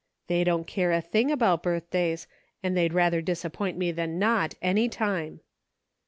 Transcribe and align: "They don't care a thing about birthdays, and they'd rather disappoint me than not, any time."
"They 0.29 0.43
don't 0.43 0.65
care 0.65 0.91
a 0.91 0.99
thing 0.99 1.29
about 1.29 1.61
birthdays, 1.61 2.27
and 2.63 2.75
they'd 2.75 2.91
rather 2.91 3.21
disappoint 3.21 3.77
me 3.77 3.91
than 3.91 4.17
not, 4.17 4.55
any 4.59 4.89
time." 4.89 5.41